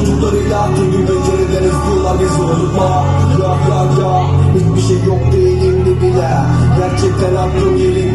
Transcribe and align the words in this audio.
Umutlarıyla 0.00 0.68
gibi 0.76 1.02
beceriden 1.02 1.64
istiyorlar 1.70 2.16
bizi 2.20 2.42
unutma 2.42 3.04
Ya 3.40 3.48
ya 3.70 3.80
ya 4.02 4.22
hiçbir 4.54 4.88
şey 4.88 5.06
yok 5.06 5.32
değilim 5.32 5.86
de 5.86 6.00
bile. 6.00 6.30
Gerçekten 6.78 7.36
aklım 7.36 7.76
yerinde. 7.76 8.09